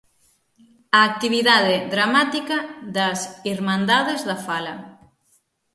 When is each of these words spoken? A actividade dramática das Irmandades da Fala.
A 0.97 0.99
actividade 1.11 1.75
dramática 1.95 2.57
das 2.95 3.19
Irmandades 3.53 4.21
da 4.29 4.37
Fala. 4.47 4.75